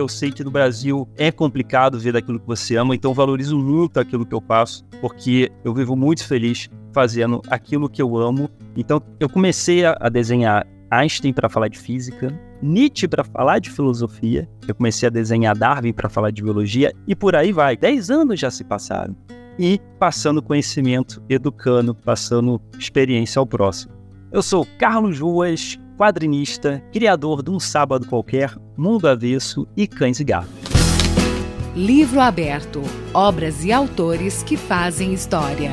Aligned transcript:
porque 0.00 0.02
eu 0.02 0.08
sei 0.08 0.32
que 0.32 0.42
no 0.42 0.50
Brasil 0.50 1.06
é 1.16 1.30
complicado 1.30 1.98
ver 1.98 2.12
daquilo 2.12 2.40
que 2.40 2.46
você 2.46 2.76
ama, 2.76 2.94
então 2.94 3.12
valorizo 3.12 3.58
muito 3.58 4.00
aquilo 4.00 4.24
que 4.24 4.34
eu 4.34 4.40
faço, 4.40 4.84
porque 5.00 5.52
eu 5.62 5.74
vivo 5.74 5.94
muito 5.94 6.26
feliz 6.26 6.70
fazendo 6.92 7.42
aquilo 7.50 7.88
que 7.88 8.00
eu 8.00 8.16
amo. 8.16 8.48
Então 8.76 9.02
eu 9.18 9.28
comecei 9.28 9.84
a 9.84 10.08
desenhar 10.08 10.66
Einstein 10.90 11.32
para 11.32 11.48
falar 11.48 11.68
de 11.68 11.78
física, 11.78 12.32
Nietzsche 12.62 13.06
para 13.06 13.24
falar 13.24 13.58
de 13.58 13.70
filosofia, 13.70 14.48
eu 14.66 14.74
comecei 14.74 15.06
a 15.06 15.10
desenhar 15.10 15.56
Darwin 15.56 15.92
para 15.92 16.08
falar 16.08 16.30
de 16.30 16.42
biologia 16.42 16.92
e 17.06 17.14
por 17.14 17.36
aí 17.36 17.52
vai. 17.52 17.76
Dez 17.76 18.10
anos 18.10 18.40
já 18.40 18.50
se 18.50 18.64
passaram. 18.64 19.14
E 19.58 19.78
passando 19.98 20.40
conhecimento, 20.40 21.22
educando, 21.28 21.94
passando 21.94 22.60
experiência 22.78 23.38
ao 23.38 23.46
próximo. 23.46 23.92
Eu 24.32 24.42
sou 24.42 24.66
Carlos 24.78 25.20
Ruas, 25.20 25.78
quadrinista, 26.00 26.82
criador 26.90 27.42
de 27.42 27.50
Um 27.50 27.60
Sábado 27.60 28.06
Qualquer, 28.06 28.56
Mundo 28.74 29.06
Avesso 29.06 29.68
e 29.76 29.86
Cães 29.86 30.18
e 30.18 30.24
Gatos. 30.24 30.50
Livro 31.76 32.18
aberto. 32.18 32.80
Obras 33.12 33.66
e 33.66 33.70
autores 33.70 34.42
que 34.42 34.56
fazem 34.56 35.12
história. 35.12 35.72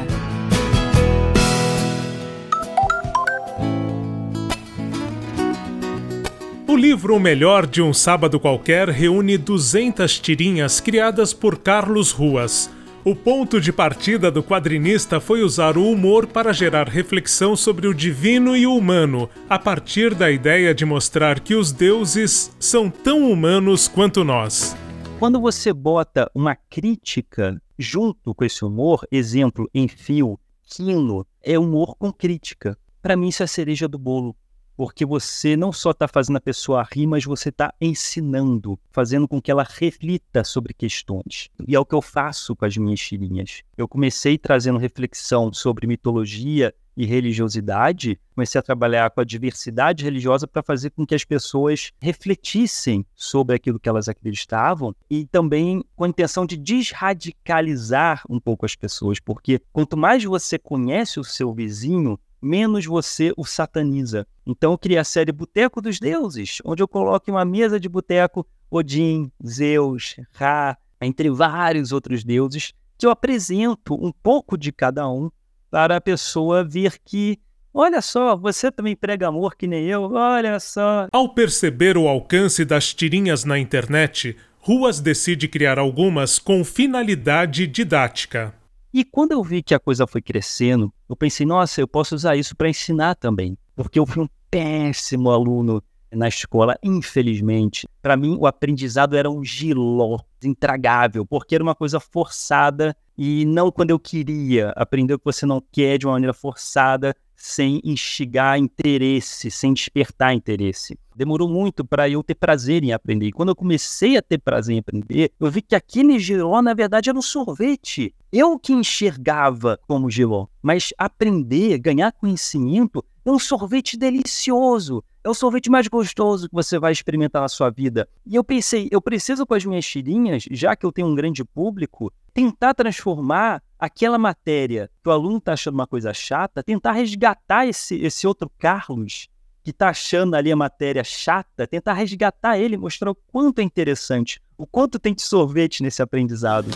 O 6.67 6.75
livro 6.75 7.15
O 7.15 7.19
Melhor 7.21 7.65
de 7.65 7.81
um 7.81 7.93
Sábado 7.93 8.37
Qualquer 8.37 8.89
reúne 8.89 9.37
200 9.37 10.19
tirinhas 10.19 10.81
criadas 10.81 11.33
por 11.33 11.57
Carlos 11.57 12.11
Ruas. 12.11 12.69
O 13.03 13.15
ponto 13.15 13.61
de 13.61 13.71
partida 13.71 14.29
do 14.29 14.43
quadrinista 14.43 15.19
foi 15.19 15.41
usar 15.41 15.77
o 15.77 15.89
humor 15.89 16.27
para 16.27 16.51
gerar 16.51 16.89
reflexão 16.89 17.55
sobre 17.55 17.87
o 17.87 17.93
divino 17.93 18.55
e 18.55 18.67
o 18.67 18.75
humano, 18.75 19.29
a 19.49 19.57
partir 19.57 20.13
da 20.13 20.29
ideia 20.29 20.73
de 20.73 20.83
mostrar 20.83 21.39
que 21.39 21.55
os 21.55 21.71
deuses 21.71 22.51
são 22.59 22.89
tão 22.89 23.31
humanos 23.31 23.87
quanto 23.87 24.23
nós. 24.23 24.75
Quando 25.19 25.39
você 25.39 25.71
bota 25.71 26.29
uma 26.35 26.55
crítica 26.69 27.61
junto 27.79 28.35
com 28.35 28.43
esse 28.43 28.65
humor, 28.65 29.07
exemplo, 29.11 29.69
em 29.73 29.87
fio, 29.87 30.37
quino, 30.65 31.25
é 31.41 31.57
humor 31.57 31.95
com 31.97 32.11
crítica. 32.11 32.77
Para 33.01 33.15
mim, 33.15 33.29
isso 33.29 33.41
é 33.41 33.45
a 33.45 33.47
cereja 33.47 33.87
do 33.87 33.97
bolo 33.97 34.35
porque 34.77 35.03
você 35.03 35.57
não 35.57 35.73
só 35.73 35.89
está 35.89 36.07
fazendo 36.07 36.35
a 36.35 36.41
pessoa 36.41 36.87
rir, 36.89 37.07
mas 37.07 37.25
você 37.25 37.49
está 37.49 37.73
ensinando, 37.81 38.79
fazendo 38.91 39.27
com 39.27 39.41
que 39.41 39.49
ela 39.49 39.67
reflita 39.67 40.43
sobre 40.43 40.71
questões. 40.71 41.49
E 41.67 41.75
é 41.75 41.79
o 41.79 41.85
que 41.85 41.95
eu 41.95 42.01
faço 42.01 42.55
com 42.55 42.63
as 42.63 42.77
minhas 42.77 42.99
tirinhas. 42.99 43.63
Eu 43.75 43.87
comecei 43.87 44.37
trazendo 44.37 44.77
reflexão 44.77 45.51
sobre 45.51 45.87
mitologia 45.87 46.73
e 46.97 47.05
religiosidade, 47.05 48.19
comecei 48.33 48.57
a 48.57 48.63
trabalhar 48.63 49.11
com 49.11 49.21
a 49.21 49.23
diversidade 49.23 50.03
religiosa 50.03 50.47
para 50.47 50.63
fazer 50.63 50.89
com 50.89 51.05
que 51.05 51.13
as 51.13 51.23
pessoas 51.23 51.91
refletissem 52.01 53.05
sobre 53.15 53.55
aquilo 53.55 53.79
que 53.79 53.87
elas 53.87 54.09
acreditavam 54.09 54.95
e 55.07 55.25
também 55.27 55.83
com 55.95 56.05
a 56.05 56.07
intenção 56.07 56.43
de 56.43 56.57
desradicalizar 56.57 58.23
um 58.27 58.39
pouco 58.39 58.65
as 58.65 58.75
pessoas, 58.75 59.19
porque 59.19 59.61
quanto 59.71 59.95
mais 59.95 60.23
você 60.23 60.57
conhece 60.57 61.19
o 61.19 61.23
seu 61.23 61.53
vizinho, 61.53 62.19
menos 62.41 62.85
você 62.85 63.33
o 63.35 63.45
sataniza. 63.45 64.25
Então 64.45 64.71
eu 64.71 64.77
criei 64.77 64.99
a 64.99 65.03
série 65.03 65.31
Boteco 65.31 65.81
dos 65.81 65.99
Deuses, 65.99 66.59
onde 66.63 66.81
eu 66.81 66.87
coloco 66.87 67.29
em 67.29 67.33
uma 67.33 67.45
mesa 67.45 67.79
de 67.79 67.89
boteco 67.89 68.45
Odin, 68.69 69.31
Zeus, 69.45 70.15
Ra, 70.33 70.77
entre 71.01 71.29
vários 71.29 71.91
outros 71.91 72.23
deuses, 72.23 72.73
que 72.97 73.05
eu 73.05 73.11
apresento 73.11 73.93
um 73.93 74.11
pouco 74.11 74.57
de 74.57 74.71
cada 74.71 75.07
um 75.09 75.29
para 75.69 75.97
a 75.97 76.01
pessoa 76.01 76.63
ver 76.63 76.97
que 77.03 77.39
Olha 77.79 78.01
só, 78.01 78.35
você 78.35 78.71
também 78.71 78.95
prega 78.95 79.27
amor 79.27 79.55
que 79.55 79.67
nem 79.67 79.85
eu, 79.85 80.11
olha 80.11 80.59
só. 80.59 81.07
Ao 81.11 81.29
perceber 81.35 81.95
o 81.95 82.07
alcance 82.07 82.65
das 82.65 82.91
tirinhas 82.91 83.43
na 83.43 83.59
internet, 83.59 84.35
Ruas 84.59 84.99
decide 84.99 85.47
criar 85.47 85.77
algumas 85.77 86.39
com 86.39 86.65
finalidade 86.65 87.67
didática. 87.67 88.51
E 88.93 89.03
quando 89.03 89.33
eu 89.33 89.43
vi 89.43 89.61
que 89.61 89.75
a 89.75 89.79
coisa 89.79 90.07
foi 90.07 90.21
crescendo, 90.21 90.93
eu 91.09 91.15
pensei, 91.15 91.45
nossa, 91.45 91.81
eu 91.81 91.87
posso 91.87 92.15
usar 92.15 92.35
isso 92.35 92.55
para 92.55 92.69
ensinar 92.69 93.15
também. 93.15 93.57
Porque 93.75 93.99
eu 93.99 94.05
fui 94.05 94.23
um 94.23 94.29
péssimo 94.49 95.29
aluno 95.29 95.83
na 96.11 96.27
escola, 96.27 96.77
infelizmente. 96.81 97.87
Para 98.01 98.15
mim, 98.15 98.37
o 98.39 98.47
aprendizado 98.47 99.15
era 99.15 99.29
um 99.29 99.43
giló 99.43 100.17
intragável, 100.43 101.25
porque 101.25 101.55
era 101.55 101.63
uma 101.63 101.75
coisa 101.75 101.99
forçada 101.99 102.95
e 103.17 103.45
não 103.45 103.71
quando 103.71 103.91
eu 103.91 103.99
queria. 103.99 104.69
Aprender 104.75 105.13
o 105.13 105.19
que 105.19 105.25
você 105.25 105.45
não 105.45 105.61
quer 105.71 105.97
de 105.97 106.05
uma 106.05 106.13
maneira 106.13 106.33
forçada 106.33 107.15
sem 107.35 107.81
instigar 107.83 108.57
interesse, 108.57 109.51
sem 109.51 109.73
despertar 109.73 110.33
interesse. 110.33 110.97
Demorou 111.17 111.49
muito 111.49 111.83
para 111.83 112.07
eu 112.07 112.21
ter 112.21 112.35
prazer 112.35 112.83
em 112.83 112.93
aprender. 112.93 113.25
E 113.25 113.31
quando 113.31 113.49
eu 113.49 113.55
comecei 113.55 114.17
a 114.17 114.21
ter 114.21 114.37
prazer 114.37 114.75
em 114.75 114.77
aprender, 114.77 115.31
eu 115.39 115.49
vi 115.49 115.63
que 115.63 115.73
aquele 115.73 116.19
giló, 116.19 116.61
na 116.61 116.75
verdade, 116.75 117.09
era 117.09 117.17
um 117.17 117.23
sorvete. 117.23 118.13
Eu 118.31 118.59
que 118.59 118.71
enxergava 118.71 119.79
como 119.87 120.11
giló. 120.11 120.45
Mas 120.61 120.93
aprender, 120.95 121.79
ganhar 121.79 122.11
conhecimento, 122.11 123.03
é 123.25 123.31
um 123.31 123.39
sorvete 123.39 123.97
delicioso. 123.97 125.03
É 125.23 125.29
o 125.29 125.33
sorvete 125.33 125.71
mais 125.71 125.87
gostoso 125.87 126.47
que 126.47 126.53
você 126.53 126.77
vai 126.77 126.91
experimentar 126.91 127.41
na 127.41 127.47
sua 127.47 127.71
vida. 127.71 128.07
E 128.23 128.35
eu 128.35 128.43
pensei, 128.43 128.87
eu 128.91 129.01
preciso 129.01 129.43
com 129.43 129.55
as 129.55 129.65
minhas 129.65 129.87
tirinhas, 129.87 130.43
já 130.51 130.75
que 130.75 130.85
eu 130.85 130.91
tenho 130.91 131.07
um 131.07 131.15
grande 131.15 131.43
público, 131.43 132.13
tentar 132.31 132.75
transformar 132.75 133.63
aquela 133.79 134.19
matéria 134.19 134.87
que 135.01 135.09
o 135.09 135.11
aluno 135.11 135.37
está 135.37 135.53
achando 135.53 135.73
uma 135.73 135.87
coisa 135.87 136.13
chata, 136.13 136.61
tentar 136.61 136.91
resgatar 136.91 137.65
esse, 137.65 137.95
esse 137.95 138.27
outro 138.27 138.51
Carlos 138.59 139.27
que 139.67 139.71
está 139.71 139.89
achando 139.89 140.33
ali 140.33 140.49
a 140.49 140.55
matéria 140.55 141.03
chata, 141.03 141.67
tentar 141.67 141.91
resgatar 141.91 142.57
ele, 142.57 142.77
mostrar 142.77 143.11
o 143.11 143.15
quanto 143.15 143.59
é 143.59 143.63
interessante, 143.63 144.39
o 144.57 144.65
quanto 144.65 144.97
tem 144.97 145.13
de 145.13 145.21
sorvete 145.21 145.83
nesse 145.83 146.01
aprendizado. 146.01 146.69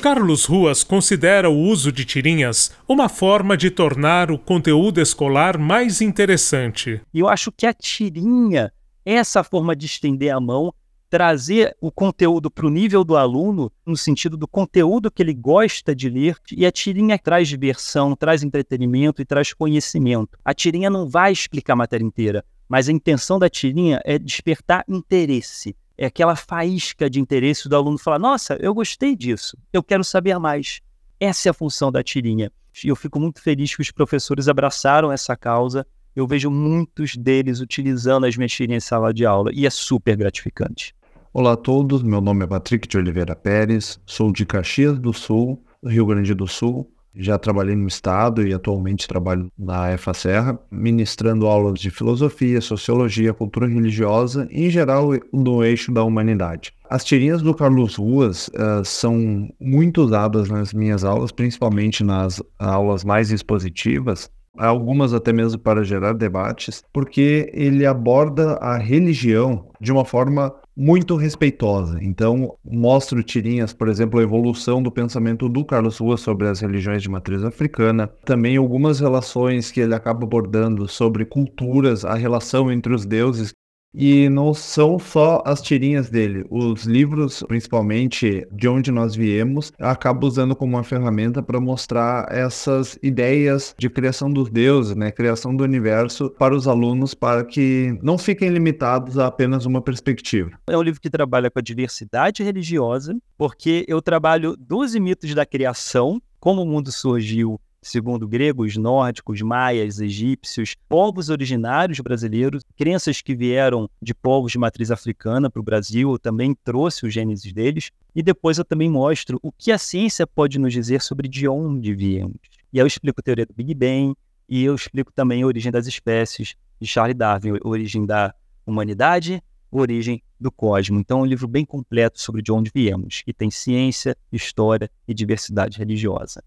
Carlos 0.00 0.44
Ruas 0.44 0.84
considera 0.84 1.50
o 1.50 1.58
uso 1.58 1.90
de 1.90 2.04
tirinhas 2.04 2.70
uma 2.88 3.08
forma 3.08 3.56
de 3.56 3.72
tornar 3.72 4.30
o 4.30 4.38
conteúdo 4.38 5.00
escolar 5.00 5.58
mais 5.58 6.00
interessante. 6.00 7.00
E 7.12 7.18
eu 7.18 7.28
acho 7.28 7.50
que 7.50 7.66
a 7.66 7.74
tirinha 7.74 8.72
é 9.04 9.14
essa 9.14 9.42
forma 9.42 9.74
de 9.74 9.86
estender 9.86 10.32
a 10.32 10.38
mão 10.38 10.72
trazer 11.12 11.76
o 11.78 11.92
conteúdo 11.92 12.50
para 12.50 12.66
o 12.66 12.70
nível 12.70 13.04
do 13.04 13.18
aluno, 13.18 13.70
no 13.84 13.98
sentido 13.98 14.34
do 14.34 14.48
conteúdo 14.48 15.10
que 15.10 15.22
ele 15.22 15.34
gosta 15.34 15.94
de 15.94 16.08
ler, 16.08 16.38
e 16.50 16.64
a 16.64 16.72
tirinha 16.72 17.18
traz 17.18 17.48
diversão, 17.48 18.16
traz 18.16 18.42
entretenimento 18.42 19.20
e 19.20 19.24
traz 19.26 19.52
conhecimento. 19.52 20.38
A 20.42 20.54
tirinha 20.54 20.88
não 20.88 21.06
vai 21.06 21.30
explicar 21.30 21.74
a 21.74 21.76
matéria 21.76 22.02
inteira, 22.02 22.42
mas 22.66 22.88
a 22.88 22.92
intenção 22.92 23.38
da 23.38 23.50
tirinha 23.50 24.00
é 24.06 24.18
despertar 24.18 24.86
interesse. 24.88 25.76
É 25.98 26.06
aquela 26.06 26.34
faísca 26.34 27.10
de 27.10 27.20
interesse 27.20 27.68
do 27.68 27.76
aluno 27.76 27.98
falar: 27.98 28.18
Nossa, 28.18 28.56
eu 28.58 28.72
gostei 28.72 29.14
disso, 29.14 29.54
eu 29.70 29.82
quero 29.82 30.02
saber 30.02 30.38
mais. 30.38 30.80
Essa 31.20 31.50
é 31.50 31.50
a 31.50 31.54
função 31.54 31.92
da 31.92 32.02
tirinha. 32.02 32.50
E 32.82 32.88
eu 32.88 32.96
fico 32.96 33.20
muito 33.20 33.42
feliz 33.42 33.76
que 33.76 33.82
os 33.82 33.90
professores 33.90 34.48
abraçaram 34.48 35.12
essa 35.12 35.36
causa. 35.36 35.86
Eu 36.16 36.26
vejo 36.26 36.50
muitos 36.50 37.16
deles 37.16 37.60
utilizando 37.60 38.24
as 38.24 38.34
minhas 38.34 38.52
tirinhas 38.52 38.82
em 38.82 38.86
sala 38.86 39.12
de 39.12 39.26
aula 39.26 39.50
e 39.52 39.66
é 39.66 39.70
super 39.70 40.16
gratificante. 40.16 40.94
Olá 41.34 41.52
a 41.52 41.56
todos, 41.56 42.02
meu 42.02 42.20
nome 42.20 42.44
é 42.44 42.46
Patrick 42.46 42.86
de 42.86 42.98
Oliveira 42.98 43.34
Pérez, 43.34 43.98
sou 44.04 44.30
de 44.30 44.44
Caxias 44.44 44.98
do 44.98 45.14
Sul, 45.14 45.64
Rio 45.82 46.04
Grande 46.04 46.34
do 46.34 46.46
Sul. 46.46 46.92
Já 47.16 47.38
trabalhei 47.38 47.74
no 47.74 47.88
Estado 47.88 48.46
e 48.46 48.52
atualmente 48.52 49.08
trabalho 49.08 49.50
na 49.58 49.90
EFA 49.92 50.12
Serra, 50.12 50.58
ministrando 50.70 51.46
aulas 51.46 51.80
de 51.80 51.90
filosofia, 51.90 52.60
sociologia, 52.60 53.32
cultura 53.32 53.66
religiosa 53.66 54.46
e, 54.50 54.66
em 54.66 54.70
geral, 54.70 55.08
no 55.32 55.64
eixo 55.64 55.90
da 55.90 56.04
humanidade. 56.04 56.74
As 56.90 57.02
tirinhas 57.02 57.40
do 57.40 57.54
Carlos 57.54 57.94
Ruas 57.94 58.48
uh, 58.48 58.84
são 58.84 59.48
muito 59.58 60.02
usadas 60.02 60.50
nas 60.50 60.74
minhas 60.74 61.02
aulas, 61.02 61.32
principalmente 61.32 62.04
nas 62.04 62.42
aulas 62.58 63.04
mais 63.04 63.30
expositivas, 63.30 64.30
algumas 64.58 65.14
até 65.14 65.32
mesmo 65.32 65.58
para 65.58 65.82
gerar 65.82 66.12
debates, 66.12 66.82
porque 66.92 67.50
ele 67.54 67.86
aborda 67.86 68.56
a 68.56 68.76
religião 68.76 69.70
de 69.80 69.90
uma 69.90 70.04
forma 70.04 70.54
muito 70.76 71.16
respeitosa. 71.16 71.98
Então, 72.02 72.56
mostro 72.64 73.22
tirinhas, 73.22 73.72
por 73.72 73.88
exemplo, 73.88 74.18
a 74.18 74.22
evolução 74.22 74.82
do 74.82 74.90
pensamento 74.90 75.48
do 75.48 75.64
Carlos 75.64 75.98
Ruas 75.98 76.20
sobre 76.20 76.48
as 76.48 76.60
religiões 76.60 77.02
de 77.02 77.10
matriz 77.10 77.44
africana, 77.44 78.08
também 78.24 78.56
algumas 78.56 79.00
relações 79.00 79.70
que 79.70 79.80
ele 79.80 79.94
acaba 79.94 80.24
abordando 80.24 80.88
sobre 80.88 81.24
culturas, 81.24 82.04
a 82.04 82.14
relação 82.14 82.72
entre 82.72 82.94
os 82.94 83.04
deuses 83.04 83.52
e 83.94 84.28
não 84.28 84.54
são 84.54 84.98
só 84.98 85.42
as 85.44 85.60
tirinhas 85.60 86.08
dele. 86.08 86.44
Os 86.50 86.84
livros, 86.84 87.42
principalmente 87.46 88.46
de 88.50 88.68
onde 88.68 88.90
nós 88.90 89.14
viemos, 89.14 89.72
acaba 89.78 90.26
usando 90.26 90.56
como 90.56 90.76
uma 90.76 90.84
ferramenta 90.84 91.42
para 91.42 91.60
mostrar 91.60 92.26
essas 92.30 92.98
ideias 93.02 93.74
de 93.78 93.90
criação 93.90 94.32
dos 94.32 94.50
deuses, 94.50 94.96
né? 94.96 95.10
Criação 95.10 95.54
do 95.54 95.64
universo 95.64 96.30
para 96.38 96.54
os 96.54 96.66
alunos, 96.66 97.14
para 97.14 97.44
que 97.44 97.98
não 98.02 98.16
fiquem 98.16 98.48
limitados 98.48 99.18
a 99.18 99.26
apenas 99.26 99.66
uma 99.66 99.80
perspectiva. 99.80 100.50
É 100.66 100.76
um 100.76 100.82
livro 100.82 101.00
que 101.00 101.10
trabalha 101.10 101.50
com 101.50 101.58
a 101.58 101.62
diversidade 101.62 102.42
religiosa, 102.42 103.16
porque 103.36 103.84
eu 103.88 104.00
trabalho 104.00 104.56
12 104.58 104.98
mitos 105.00 105.34
da 105.34 105.44
criação, 105.44 106.20
como 106.38 106.62
o 106.62 106.66
mundo 106.66 106.90
surgiu, 106.90 107.60
segundo 107.82 108.28
gregos, 108.28 108.76
nórdicos, 108.76 109.42
maias, 109.42 110.00
egípcios, 110.00 110.76
povos 110.88 111.28
originários 111.28 111.98
brasileiros, 111.98 112.62
crenças 112.76 113.20
que 113.20 113.34
vieram 113.34 113.90
de 114.00 114.14
povos 114.14 114.52
de 114.52 114.58
matriz 114.58 114.90
africana 114.90 115.50
para 115.50 115.60
o 115.60 115.64
Brasil, 115.64 116.12
eu 116.12 116.18
também 116.18 116.56
trouxe 116.64 117.04
o 117.04 117.10
gênesis 117.10 117.52
deles, 117.52 117.90
e 118.14 118.22
depois 118.22 118.56
eu 118.56 118.64
também 118.64 118.88
mostro 118.88 119.38
o 119.42 119.50
que 119.50 119.72
a 119.72 119.78
ciência 119.78 120.26
pode 120.26 120.58
nos 120.58 120.72
dizer 120.72 121.02
sobre 121.02 121.28
de 121.28 121.48
onde 121.48 121.92
viemos. 121.92 122.38
E 122.72 122.78
aí 122.78 122.84
eu 122.84 122.86
explico 122.86 123.20
a 123.20 123.22
teoria 123.22 123.44
do 123.44 123.52
Big 123.52 123.74
Bang, 123.74 124.14
e 124.48 124.64
eu 124.64 124.74
explico 124.74 125.12
também 125.12 125.42
a 125.42 125.46
origem 125.46 125.72
das 125.72 125.86
espécies 125.86 126.54
de 126.80 126.86
Charles 126.86 127.16
Darwin, 127.16 127.58
a 127.62 127.68
origem 127.68 128.06
da 128.06 128.34
humanidade, 128.66 129.42
a 129.72 129.76
origem 129.76 130.22
do 130.38 130.52
cosmos. 130.52 131.00
Então, 131.00 131.20
é 131.20 131.22
um 131.22 131.26
livro 131.26 131.48
bem 131.48 131.64
completo 131.64 132.20
sobre 132.20 132.42
de 132.42 132.52
onde 132.52 132.70
viemos, 132.74 133.22
que 133.22 133.32
tem 133.32 133.50
ciência, 133.50 134.16
história 134.30 134.90
e 135.08 135.14
diversidade 135.14 135.78
religiosa. 135.78 136.42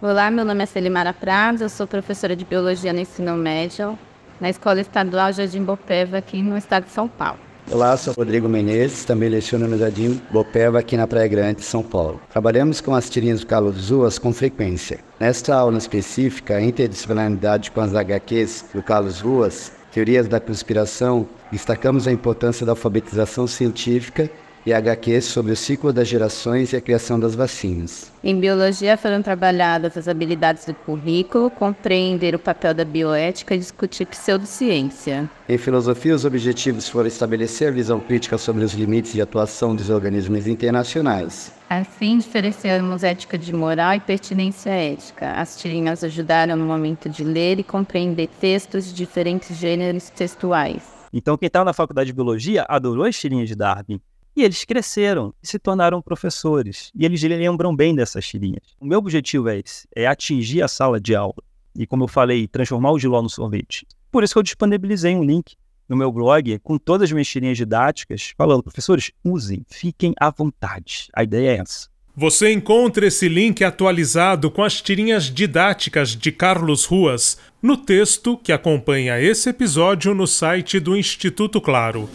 Olá, 0.00 0.30
meu 0.30 0.44
nome 0.44 0.62
é 0.62 0.66
Selimara 0.66 1.12
Prado, 1.12 1.64
eu 1.64 1.68
sou 1.68 1.84
professora 1.84 2.36
de 2.36 2.44
Biologia 2.44 2.92
no 2.92 3.00
ensino 3.00 3.36
médio 3.36 3.98
na 4.40 4.48
Escola 4.48 4.80
Estadual 4.80 5.32
Jardim 5.32 5.64
Bopeva, 5.64 6.18
aqui 6.18 6.40
no 6.40 6.56
estado 6.56 6.84
de 6.84 6.90
São 6.90 7.08
Paulo. 7.08 7.40
Olá, 7.68 7.96
sou 7.96 8.14
Rodrigo 8.14 8.48
Menezes, 8.48 9.04
também 9.04 9.28
leciono 9.28 9.66
no 9.66 9.76
Jardim 9.76 10.22
Bopeva, 10.30 10.78
aqui 10.78 10.96
na 10.96 11.08
Praia 11.08 11.26
Grande, 11.26 11.64
São 11.64 11.82
Paulo. 11.82 12.20
Trabalhamos 12.30 12.80
com 12.80 12.94
as 12.94 13.10
tirinhas 13.10 13.40
do 13.40 13.46
Carlos 13.48 13.90
Ruas 13.90 14.20
com 14.20 14.32
frequência. 14.32 15.00
Nesta 15.18 15.56
aula 15.56 15.76
específica, 15.76 16.54
a 16.54 16.62
interdisciplinaridade 16.62 17.72
com 17.72 17.80
as 17.80 17.92
HQs 17.92 18.66
do 18.72 18.84
Carlos 18.84 19.18
Ruas, 19.20 19.72
teorias 19.90 20.28
da 20.28 20.38
conspiração, 20.38 21.26
destacamos 21.50 22.06
a 22.06 22.12
importância 22.12 22.64
da 22.64 22.70
alfabetização 22.70 23.48
científica 23.48 24.30
e 24.68 24.72
HQ 24.74 25.22
sobre 25.22 25.52
o 25.52 25.56
ciclo 25.56 25.92
das 25.92 26.06
gerações 26.06 26.72
e 26.72 26.76
a 26.76 26.80
criação 26.80 27.18
das 27.18 27.34
vacinas. 27.34 28.12
Em 28.22 28.38
biologia 28.38 28.98
foram 28.98 29.22
trabalhadas 29.22 29.96
as 29.96 30.08
habilidades 30.08 30.66
do 30.66 30.74
currículo, 30.74 31.50
compreender 31.50 32.34
o 32.34 32.38
papel 32.38 32.74
da 32.74 32.84
bioética 32.84 33.54
e 33.54 33.58
discutir 33.58 34.06
pseudociência. 34.06 35.30
Em 35.48 35.56
filosofia, 35.56 36.14
os 36.14 36.26
objetivos 36.26 36.86
foram 36.86 37.08
estabelecer 37.08 37.72
visão 37.72 37.98
crítica 37.98 38.36
sobre 38.36 38.62
os 38.62 38.74
limites 38.74 39.14
de 39.14 39.22
atuação 39.22 39.74
dos 39.74 39.88
organismos 39.88 40.46
internacionais. 40.46 41.50
Assim, 41.70 42.18
diferenciamos 42.18 43.02
ética 43.02 43.38
de 43.38 43.54
moral 43.54 43.94
e 43.94 44.00
pertinência 44.00 44.70
ética. 44.70 45.32
As 45.32 45.56
tirinhas 45.56 46.04
ajudaram 46.04 46.56
no 46.56 46.66
momento 46.66 47.08
de 47.08 47.24
ler 47.24 47.58
e 47.58 47.62
compreender 47.62 48.28
textos 48.38 48.86
de 48.86 48.92
diferentes 48.92 49.56
gêneros 49.56 50.10
textuais. 50.10 50.82
Então, 51.12 51.38
quem 51.38 51.46
estava 51.46 51.64
na 51.64 51.72
faculdade 51.72 52.08
de 52.08 52.12
biologia 52.12 52.66
adorou 52.68 53.04
as 53.04 53.16
tirinhas 53.16 53.48
de 53.48 53.56
Darwin. 53.56 53.98
E 54.38 54.44
eles 54.44 54.64
cresceram 54.64 55.34
e 55.42 55.48
se 55.48 55.58
tornaram 55.58 56.00
professores. 56.00 56.92
E 56.94 57.04
eles 57.04 57.20
lembram 57.24 57.74
bem 57.74 57.92
dessas 57.92 58.24
tirinhas. 58.24 58.62
O 58.80 58.86
meu 58.86 59.00
objetivo 59.00 59.48
é 59.48 59.58
esse: 59.58 59.88
é 59.92 60.06
atingir 60.06 60.62
a 60.62 60.68
sala 60.68 61.00
de 61.00 61.12
aula. 61.12 61.42
E, 61.74 61.84
como 61.84 62.04
eu 62.04 62.08
falei, 62.08 62.46
transformar 62.46 62.92
o 62.92 62.98
giló 63.00 63.20
no 63.20 63.28
sorvete. 63.28 63.84
Por 64.12 64.22
isso 64.22 64.32
que 64.34 64.38
eu 64.38 64.44
disponibilizei 64.44 65.12
um 65.16 65.24
link 65.24 65.56
no 65.88 65.96
meu 65.96 66.12
blog 66.12 66.56
com 66.60 66.78
todas 66.78 67.06
as 67.06 67.12
minhas 67.12 67.26
tirinhas 67.26 67.56
didáticas, 67.56 68.32
falando, 68.38 68.62
professores, 68.62 69.10
usem, 69.24 69.66
fiquem 69.68 70.14
à 70.20 70.30
vontade. 70.30 71.08
A 71.12 71.24
ideia 71.24 71.56
é 71.56 71.60
essa. 71.60 71.88
Você 72.14 72.52
encontra 72.52 73.08
esse 73.08 73.28
link 73.28 73.64
atualizado 73.64 74.52
com 74.52 74.62
as 74.62 74.80
tirinhas 74.80 75.24
didáticas 75.24 76.10
de 76.10 76.30
Carlos 76.30 76.84
Ruas 76.84 77.38
no 77.60 77.76
texto 77.76 78.36
que 78.36 78.52
acompanha 78.52 79.20
esse 79.20 79.48
episódio 79.48 80.14
no 80.14 80.28
site 80.28 80.78
do 80.78 80.96
Instituto 80.96 81.60
Claro. 81.60 82.08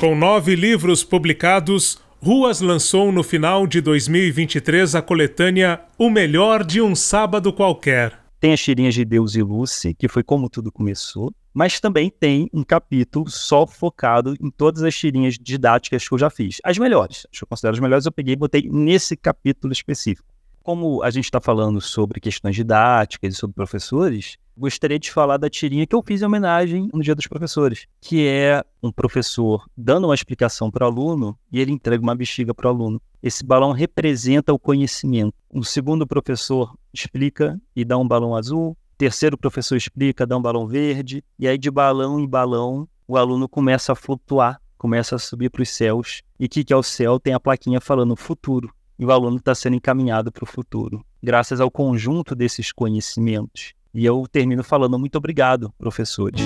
Com 0.00 0.16
nove 0.16 0.56
livros 0.56 1.04
publicados, 1.04 1.98
Ruas 2.22 2.62
lançou 2.62 3.12
no 3.12 3.22
final 3.22 3.66
de 3.66 3.82
2023 3.82 4.94
a 4.94 5.02
coletânea 5.02 5.78
O 5.98 6.08
Melhor 6.08 6.64
de 6.64 6.80
um 6.80 6.96
Sábado 6.96 7.52
Qualquer. 7.52 8.18
Tem 8.40 8.54
as 8.54 8.62
tirinhas 8.62 8.94
de 8.94 9.04
Deus 9.04 9.34
e 9.34 9.42
Lucy, 9.42 9.92
que 9.92 10.08
foi 10.08 10.22
como 10.22 10.48
tudo 10.48 10.72
começou, 10.72 11.30
mas 11.52 11.80
também 11.80 12.10
tem 12.10 12.48
um 12.50 12.64
capítulo 12.64 13.28
só 13.28 13.66
focado 13.66 14.34
em 14.40 14.50
todas 14.50 14.82
as 14.82 14.96
tirinhas 14.96 15.34
didáticas 15.38 16.08
que 16.08 16.14
eu 16.14 16.18
já 16.18 16.30
fiz. 16.30 16.62
As 16.64 16.78
melhores, 16.78 17.26
as 17.30 17.38
que 17.38 17.44
eu 17.44 17.48
considero 17.48 17.74
as 17.74 17.80
melhores, 17.80 18.06
eu 18.06 18.12
peguei 18.12 18.32
e 18.32 18.38
botei 18.38 18.70
nesse 18.72 19.14
capítulo 19.18 19.70
específico. 19.70 20.26
Como 20.62 21.02
a 21.02 21.10
gente 21.10 21.26
está 21.26 21.42
falando 21.42 21.78
sobre 21.78 22.20
questões 22.20 22.56
didáticas 22.56 23.34
e 23.34 23.36
sobre 23.36 23.54
professores, 23.54 24.38
gostaria 24.60 24.98
de 24.98 25.10
falar 25.10 25.38
da 25.38 25.48
tirinha 25.48 25.86
que 25.86 25.94
eu 25.94 26.02
fiz 26.06 26.20
em 26.20 26.26
homenagem 26.26 26.88
no 26.92 27.02
Dia 27.02 27.14
dos 27.14 27.26
Professores, 27.26 27.86
que 28.00 28.26
é 28.26 28.62
um 28.82 28.92
professor 28.92 29.64
dando 29.76 30.06
uma 30.06 30.14
explicação 30.14 30.70
para 30.70 30.84
o 30.84 30.90
aluno 30.90 31.36
e 31.50 31.58
ele 31.58 31.72
entrega 31.72 32.02
uma 32.02 32.14
bexiga 32.14 32.52
para 32.52 32.66
o 32.66 32.70
aluno. 32.70 33.02
Esse 33.22 33.44
balão 33.44 33.72
representa 33.72 34.52
o 34.52 34.58
conhecimento. 34.58 35.34
O 35.52 35.64
segundo 35.64 36.06
professor 36.06 36.74
explica 36.92 37.58
e 37.74 37.84
dá 37.84 37.96
um 37.96 38.06
balão 38.06 38.36
azul. 38.36 38.76
Terceiro 38.98 39.36
professor 39.38 39.76
explica, 39.76 40.26
dá 40.26 40.36
um 40.36 40.42
balão 40.42 40.66
verde. 40.66 41.24
E 41.38 41.48
aí, 41.48 41.56
de 41.56 41.70
balão 41.70 42.20
em 42.20 42.28
balão, 42.28 42.86
o 43.08 43.16
aluno 43.16 43.48
começa 43.48 43.92
a 43.92 43.96
flutuar, 43.96 44.60
começa 44.76 45.16
a 45.16 45.18
subir 45.18 45.50
para 45.50 45.62
os 45.62 45.70
céus. 45.70 46.22
E 46.38 46.44
o 46.44 46.48
que, 46.48 46.64
que 46.64 46.72
é 46.72 46.76
o 46.76 46.82
céu? 46.82 47.18
Tem 47.18 47.32
a 47.32 47.40
plaquinha 47.40 47.80
falando 47.80 48.14
futuro. 48.14 48.70
E 48.98 49.04
o 49.06 49.10
aluno 49.10 49.38
está 49.38 49.54
sendo 49.54 49.76
encaminhado 49.76 50.30
para 50.30 50.44
o 50.44 50.46
futuro, 50.46 51.02
graças 51.22 51.58
ao 51.58 51.70
conjunto 51.70 52.34
desses 52.34 52.70
conhecimentos. 52.70 53.72
E 53.94 54.04
eu 54.04 54.24
termino 54.30 54.62
falando 54.62 54.98
muito 54.98 55.16
obrigado, 55.16 55.72
professores. 55.78 56.40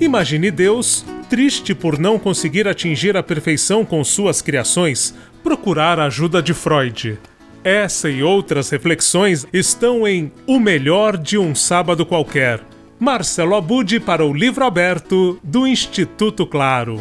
Imagine 0.00 0.50
Deus, 0.50 1.04
triste 1.30 1.74
por 1.74 1.98
não 1.98 2.18
conseguir 2.18 2.66
atingir 2.66 3.16
a 3.16 3.22
perfeição 3.22 3.84
com 3.84 4.02
suas 4.02 4.42
criações, 4.42 5.14
procurar 5.42 6.00
a 6.00 6.06
ajuda 6.06 6.42
de 6.42 6.52
Freud. 6.52 7.18
Essa 7.64 8.10
e 8.10 8.22
outras 8.22 8.70
reflexões 8.70 9.46
estão 9.52 10.06
em 10.06 10.32
O 10.46 10.58
Melhor 10.58 11.16
de 11.16 11.38
um 11.38 11.54
Sábado 11.54 12.04
Qualquer. 12.04 12.60
Marcelo 12.98 13.54
Abud 13.54 14.00
para 14.00 14.24
o 14.24 14.32
livro 14.32 14.64
aberto 14.64 15.38
do 15.42 15.66
Instituto 15.66 16.44
Claro. 16.44 17.00